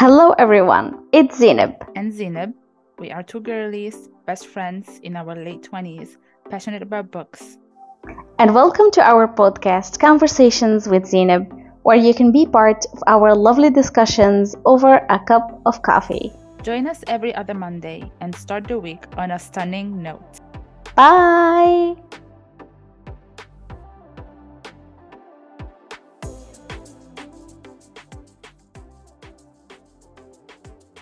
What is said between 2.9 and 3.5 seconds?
We are two